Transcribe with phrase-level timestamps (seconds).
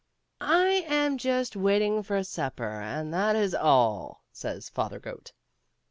[0.17, 0.27] *'"
[0.61, 5.31] I am just waiting for supper, and that is all," says Father Goat.